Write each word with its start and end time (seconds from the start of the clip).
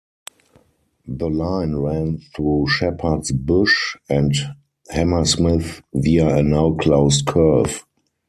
The 1.07 1.29
line 1.29 1.75
ran 1.75 2.17
through 2.35 2.69
Shepherd's 2.69 3.31
Bush 3.31 3.95
and 4.09 4.33
Hammersmith 4.89 5.83
via 5.93 6.37
a 6.37 6.41
now 6.41 6.71
closed 6.73 7.27
curve. 7.27 7.85